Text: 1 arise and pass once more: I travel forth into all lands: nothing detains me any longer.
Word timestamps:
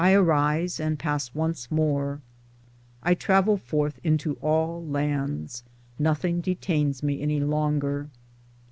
1 0.01 0.13
arise 0.13 0.79
and 0.79 0.97
pass 0.97 1.31
once 1.35 1.69
more: 1.69 2.21
I 3.03 3.13
travel 3.13 3.55
forth 3.55 3.99
into 4.03 4.33
all 4.41 4.83
lands: 4.83 5.61
nothing 5.99 6.41
detains 6.41 7.03
me 7.03 7.21
any 7.21 7.39
longer. 7.39 8.09